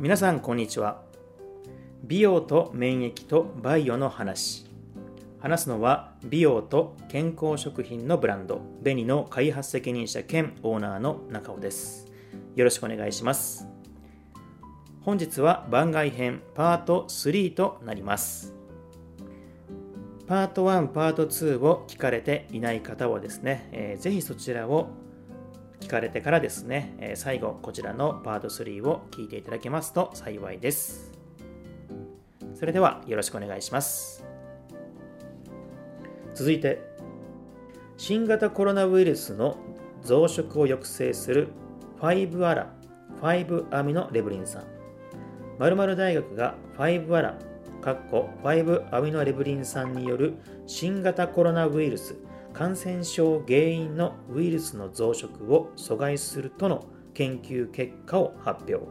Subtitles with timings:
[0.00, 1.02] 皆さんこんにちは。
[2.04, 4.64] 美容と免疫とバイオの話。
[5.38, 12.10] 話すのは美容と健康食品のブランドベニの開発責任者兼オーナーの中尾です。
[12.56, 13.68] よろしくお願いします。
[15.02, 18.54] 本日は番外編パート3となります。
[20.26, 24.88] パート1、パート2を聞かれていない方はですね、えー、ぜひそちらを
[25.80, 31.10] 聞かれてからですね、え最後こちらのパート3を聞いていただけますと幸いです。
[32.54, 34.24] それではよろしくお願いします。
[36.34, 36.82] 続いて、
[37.96, 39.56] 新型コロナウイルスの
[40.02, 41.48] 増殖を抑制する
[41.98, 42.72] 5アラ、
[43.20, 44.64] 5アミノレブリン酸。
[45.58, 47.38] 〇〇大学が5アラ、
[47.82, 50.34] 5アミノレブリン酸による
[50.66, 52.16] 新型コロナウイルス
[52.52, 58.86] 感染症原因のウイルスの増殖を阻害するとの研究結果を発表。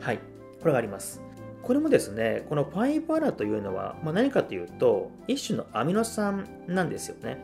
[0.00, 0.18] はい
[0.60, 1.22] これがあります。
[1.62, 7.38] これもですねこのパイバラというのは、まあ、何かというと一種のアミノ酸なんですよね。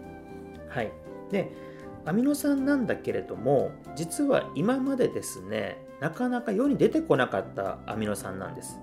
[0.69, 0.93] はい。
[1.31, 1.53] で
[2.05, 8.81] アミノ酸なんだけれども実は今までですねなかなか世に出てこなかったアミノ酸なんです。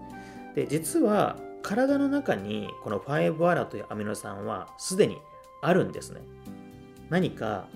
[0.55, 5.17] で実は体の中にこの5アラというアミノ酸はすでに
[5.67, 6.21] あるんですね。
[7.09, 7.67] 何か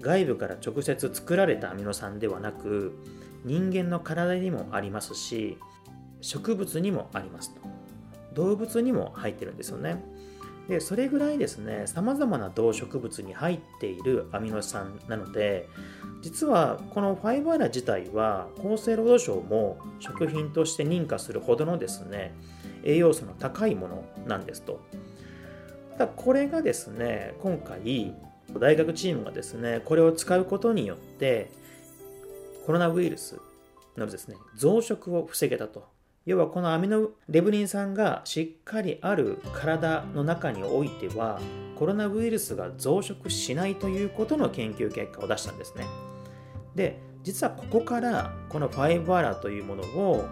[0.00, 2.98] 外部から直接作られたアミノ酸ではなく
[3.44, 5.58] 人間の体にもありますし
[6.20, 7.60] 植物にもありますと。
[8.34, 10.02] 動物にも入ってるんですよね。
[10.68, 15.68] でそれぐらいですねさまざまな動植物に入っているアミノ酸なので
[16.20, 22.32] 実はこのファイバーラ自体は厚生労働省も食品として認可するほどのですね
[22.84, 24.80] 栄養素の高いものなんですと。
[25.98, 28.14] だこれがですね今回
[28.58, 31.50] 大学チームがですねこれを使うことによって
[32.66, 33.40] コロナウイルス
[33.96, 35.90] のですね増殖を防げたと。
[36.24, 41.40] 要はこのアミノレブリン酸がしっかりある体の中においては
[41.74, 45.84] コロナウイルスが増殖しないということの研究結果を出したんですね。
[46.76, 50.24] で実はここからこのファイバーラというものを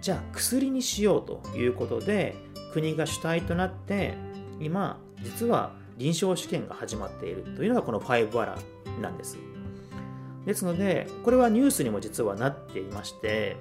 [0.00, 2.34] じゃあ薬にしようということで
[2.72, 4.14] 国が主体となって
[4.60, 8.58] 今実は臨床試験が始まっているというのがこの5アラ
[9.00, 9.38] なんです。
[10.44, 13.56] ですのでこれはニュースにも実はなっていまして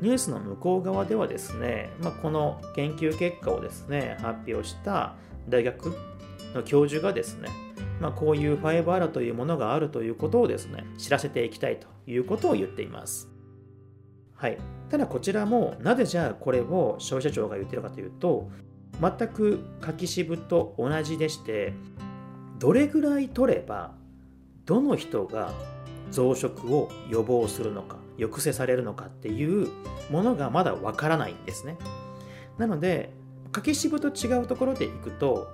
[0.00, 5.14] ニュースの向こう側ではですね、まあ、この研究結果をですね発表した
[5.48, 5.96] 大学
[6.54, 7.48] の教授がですね、
[8.00, 13.30] まあ、こういう5アラというものがあるということをですね知らせていきたいということを言っています。
[14.34, 18.48] はい、ただこちらもなぜじゃあこれを消費者庁が言ってるかというと
[19.00, 21.72] 全く柿渋と同じでして
[22.58, 23.92] どれぐらい取れば
[24.64, 25.52] どの人が
[26.10, 29.68] 増殖を予防するのか抑制されるのかっていう
[30.10, 31.76] ものがまだわからないんですね。
[32.58, 33.12] なので
[33.52, 35.48] 柿渋と違うところでいくと、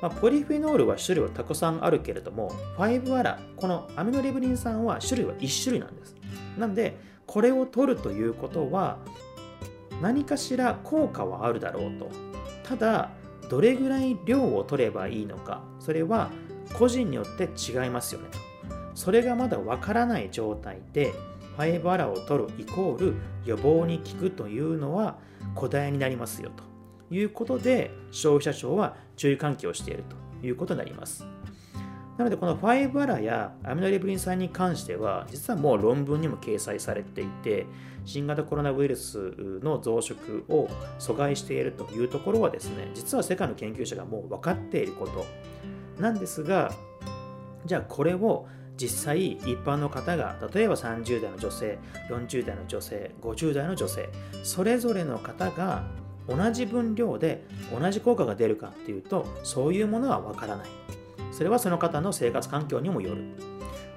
[0.00, 6.14] まあ、ポリフェノールは種類はたくさんあるけれども5アラこのアミノレブリン酸は種類は1種類なんです。
[6.58, 8.98] なんでこれを取るということは
[10.02, 12.10] 何かしら効果はあるだろうと。
[12.64, 13.10] ただ
[13.48, 16.30] どれぐらい量を取ればいいのかそれは
[16.72, 18.38] 個人によって違いますよねと。
[18.94, 21.12] それがまだわからない状態で
[21.56, 23.14] ファイバラを取るイコール
[23.44, 25.18] 予防に効くというのは
[25.54, 30.04] 答えになりますよということで消費者庁は注意喚起をしている
[30.40, 31.26] ということになります。
[32.22, 37.66] なのでこの5アラやアミノレブリン酸に関しては実はもう論文にも掲載されていて
[38.04, 40.68] 新型コロナウイルスの増殖を
[41.00, 45.26] 阻害しているというところはですね実は世界の研究者がもう分かっていること。
[46.00, 46.72] なんですが
[47.66, 48.46] じゃあこれを
[48.76, 51.78] 実際一般の方が例えば30代の女性
[52.08, 54.08] 40代の女性50代の女性
[54.44, 55.84] それぞれの方が
[56.28, 57.44] 同じ分量で
[57.76, 60.68] 同じ効果が出るかっていうとそういうものは分からない。
[61.32, 63.24] それはその方の生活環境にもよる。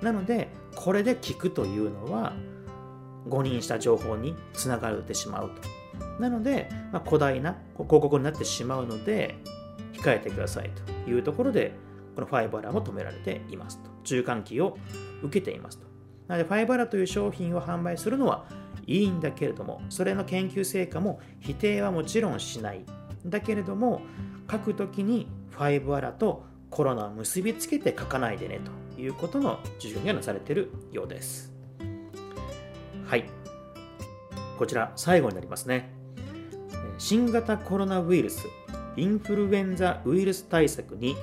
[0.02, 2.34] なのでこれで聞くというのは
[3.28, 5.62] 誤認した情報につながれてしまうと。
[6.20, 9.36] なので、まあ、古代な広告になってしまうので
[9.94, 10.72] 控えてください
[11.06, 11.74] というところで
[12.16, 13.90] このファイバラも止められていますと。
[14.04, 14.78] 中間期を
[15.24, 15.86] 受けていますと。
[16.28, 18.46] なのでファイバラという商品を販売するのは
[18.88, 22.86] いいんだけれどもそれの研究成果も否定はもちろんしない。
[23.26, 24.02] だけれども
[24.50, 28.60] 書くときにファイブアラとコロナを結びつけて書かないでね
[28.95, 31.54] ということの授業がなされているようです。
[33.06, 33.24] はい。
[34.60, 35.89] こちら最後になりますね。
[36.98, 38.45] 新型コロナウイルス、
[38.98, 41.16] インフルエンザウイルス対策に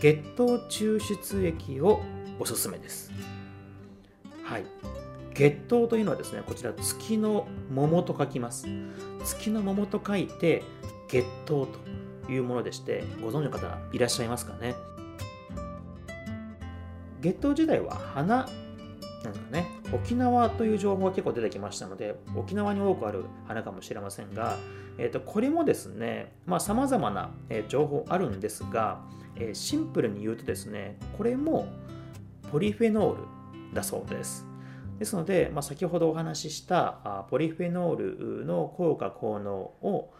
[0.00, 2.00] 血糖抽出液を
[2.38, 3.12] おすすめです。
[4.42, 4.64] はい。
[5.34, 8.66] 月桃というのはですね、こちら月の桃と書きます。
[9.22, 10.62] 月の桃と書いて
[11.08, 14.74] 月桃というものでして、ご存知の方いらっしゃいますかね？
[17.24, 18.46] 月桃時代は花
[19.24, 24.58] なんですかね、沖縄という情報が結構出てきましたので、沖縄に多くある花かもしれませんが、
[24.98, 27.30] えー、とこれもですね、さまざ、まな、
[27.68, 29.00] 情報あるんですが、
[29.36, 31.68] えー、シンプルに言うとですね、これも
[32.52, 33.22] ポリフェノール
[33.72, 34.44] だそうです。
[34.98, 40.10] ですので、まあ、先ほどお話ししたポリフェノールの効果効能を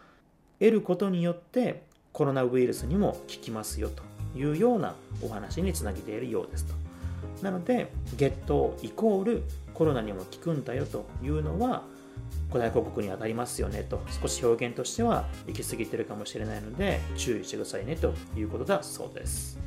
[0.59, 4.03] 得ることによってコロナウイルスにも効きますよと
[4.37, 6.84] いうようなお話につなげているようですと。
[7.41, 9.43] なので、ゲットイコール
[9.73, 11.83] コロナにも効くんだよというのは、
[12.49, 19.59] 古代広告に当たりますよねと、少し表現としては行き過ぎてるかもしれないので、注意してくださいねということだそうです。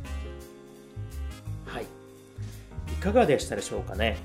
[1.67, 1.85] はい。
[1.85, 4.17] いかがでしたでしょうかね。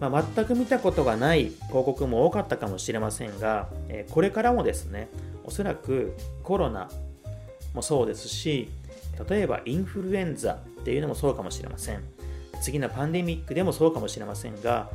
[0.00, 3.68] まあ、全く見たことがない広告も多かったかもしれませんが、
[4.10, 5.08] これからもですね、
[5.44, 6.88] おそらくコロナ
[7.74, 8.70] もそうですし、
[9.28, 12.02] 例えばインフルエンザっていうのもそうかもしれません。
[12.60, 14.90] 次のパンデミックでもそうかもしれませんが、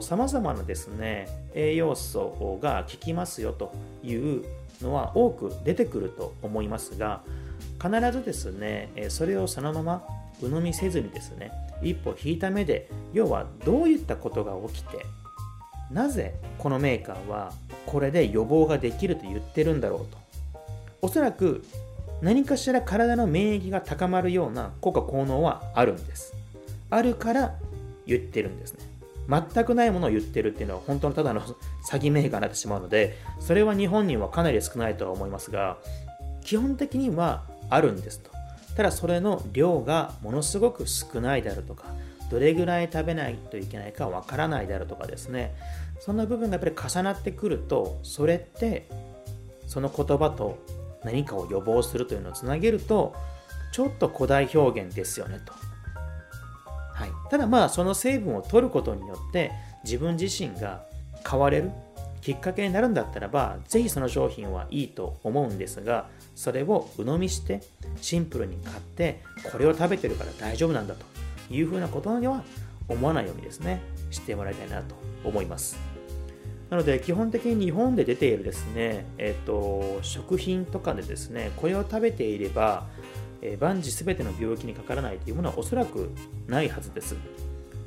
[0.00, 3.72] さまざまなですね、栄養素が効きますよと
[4.02, 4.44] いう
[4.82, 7.22] のは多く出てくると思いますが、
[7.80, 10.04] 必ずですね、それをそのまま
[10.40, 15.06] 鵜呑みせずにですね、一歩引いた目で、要はどういったことが起きて、
[15.90, 17.52] なぜこのメーカーは
[17.86, 20.18] これで予防ができると言ってるんだろうと。
[21.00, 21.64] おそらく
[22.22, 26.34] 何かしら体の免疫が高まるような効果効能はあるんです。
[26.90, 27.54] あるから
[28.06, 28.84] 言ってるんですね。
[29.28, 31.54] 全くないものを言ってるっていうのは本当のただの詐
[32.00, 35.78] 欺メーカーになってしまうので、それは日本にはかなり少ないとは思いますが、
[36.42, 38.30] 基本的にはあるんですと。
[38.76, 41.86] ただそれの量がものすごく少ないであるとか、
[42.30, 45.54] どれぐらい食べないといけないかわからないであるとかですね、
[45.98, 48.88] そんな部分がやっぱり重なってくると、それって
[49.66, 50.58] その言葉と
[51.04, 53.14] 何かを予防するというのをつなげると、
[53.72, 55.52] ちょっと古代表現ですよねと。
[57.30, 59.52] ただまあその成分を取ることによって
[59.84, 60.84] 自分自身が
[61.28, 61.70] 変われる
[62.20, 67.62] きっかけになるんだったらばぜひその商品はいいと思うんですがそれを鵜呑みして
[68.00, 71.06] シンプルに買ってこれを食べてるから大丈夫なんだと
[71.54, 72.42] いうふうなことには
[72.88, 73.80] 思わないようにですね
[74.10, 74.94] してもらいたいなと
[75.24, 75.78] 思います。
[76.70, 82.88] なので基本的に日本で出ているですねえっ、と食品とかでですねこれを食べていれば
[83.60, 86.10] 万事全ての病気にかからないというものはおそらく
[86.46, 87.16] ないはずです。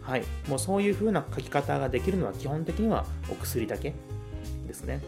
[0.02, 3.94] はい、もうそういうふうな書き方ができるのは基本的にはお薬だけ
[4.68, 5.02] ですね。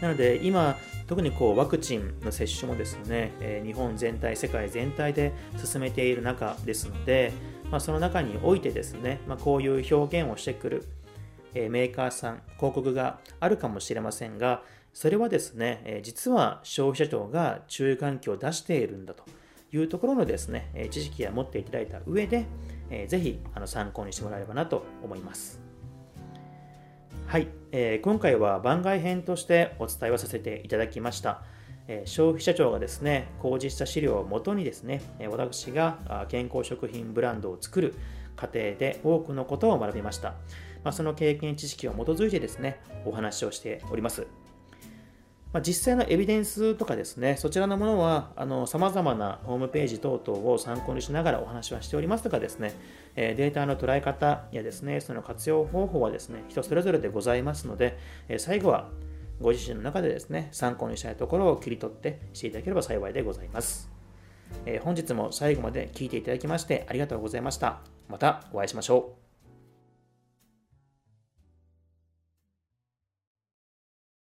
[0.00, 0.76] なので今
[1.06, 5.32] 特にこうワクチンの接種もですね、え日本全体、世界全体で
[5.62, 7.32] 進めている中ですので、
[7.70, 10.84] まあ、その中においてですね、まあ、こういう表現をしてくる、
[11.54, 14.62] えメーカーさん、広告があるかもしれませんが、
[14.94, 19.24] それはですね、実は消費者庁が注意喚起を出しているんだと
[19.72, 22.46] いうところのですね、知識を持っていただいた上で、
[23.08, 25.60] ぜひ参考にしてもらえればなと思います。
[27.26, 31.42] はい、え、今回は番外編としてお伝えをさせていただきました。
[31.88, 37.96] え、消費者庁がですね、公示した資料をもとにですね、私が健康食品ブランドを作る
[38.36, 40.34] 過程で多くのことを学びました。
[40.84, 44.24] ま、その経験知識を基づいてですね、お話をしております。
[45.54, 48.32] まあ、実際のエビデンスとかですね、そちらのものは、
[48.66, 52.74] さまざまなホームページ等々を参考にしながらお話はしておりますとかですね、
[53.14, 57.96] えデータの捉え方やですね、その活用方法はですね、人それぞれでございますので、
[58.28, 58.88] え最後は
[59.40, 63.88] ご自身の中でですね、参考にしたいところを切り取ってしていただければ幸いでございます。
[64.66, 67.78] え本日も最後まで聞いていただきましてありがとうございました。
[68.08, 69.23] またお会いしましょう。